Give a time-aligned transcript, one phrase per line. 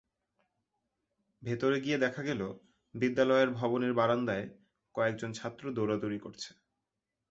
[1.41, 2.41] ভেতরে গিয়ে দেখা গেল,
[2.95, 4.45] বিদ্যালয়ের ভবনের বারান্দায়
[4.95, 6.49] কয়েকজন ছাত্র দৌড়াদৌড়ি করছে।